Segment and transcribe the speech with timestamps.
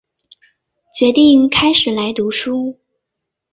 [0.95, 2.79] 决定开始来读书